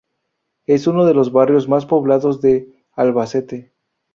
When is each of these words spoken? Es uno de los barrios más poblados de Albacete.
Es 0.65 0.87
uno 0.87 1.05
de 1.05 1.13
los 1.13 1.31
barrios 1.31 1.69
más 1.69 1.85
poblados 1.85 2.41
de 2.41 2.73
Albacete. 2.93 3.71